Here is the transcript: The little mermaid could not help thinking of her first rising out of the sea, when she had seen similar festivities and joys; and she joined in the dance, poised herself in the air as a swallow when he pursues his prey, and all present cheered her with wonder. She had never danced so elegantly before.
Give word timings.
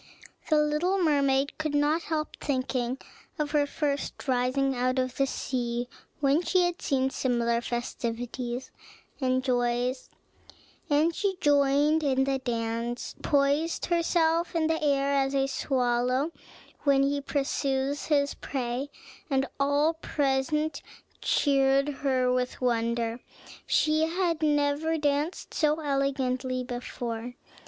The 0.49 0.57
little 0.57 0.97
mermaid 0.97 1.59
could 1.59 1.75
not 1.75 2.01
help 2.01 2.29
thinking 2.37 2.97
of 3.37 3.51
her 3.51 3.67
first 3.67 4.27
rising 4.27 4.75
out 4.75 4.97
of 4.97 5.17
the 5.17 5.27
sea, 5.27 5.87
when 6.21 6.41
she 6.41 6.61
had 6.63 6.81
seen 6.81 7.11
similar 7.11 7.61
festivities 7.61 8.71
and 9.19 9.43
joys; 9.43 10.09
and 10.89 11.13
she 11.13 11.35
joined 11.39 12.01
in 12.03 12.23
the 12.23 12.39
dance, 12.39 13.13
poised 13.21 13.85
herself 13.85 14.55
in 14.55 14.65
the 14.65 14.81
air 14.83 15.13
as 15.13 15.35
a 15.35 15.45
swallow 15.45 16.31
when 16.79 17.03
he 17.03 17.21
pursues 17.21 18.05
his 18.07 18.33
prey, 18.33 18.89
and 19.29 19.45
all 19.59 19.93
present 19.93 20.81
cheered 21.21 21.89
her 21.99 22.33
with 22.33 22.59
wonder. 22.59 23.19
She 23.67 24.07
had 24.07 24.41
never 24.41 24.97
danced 24.97 25.53
so 25.53 25.79
elegantly 25.79 26.63
before. 26.63 27.35